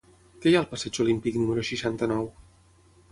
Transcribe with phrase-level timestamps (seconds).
[0.45, 2.25] Què hi ha al passeig Olímpic número seixanta-nou?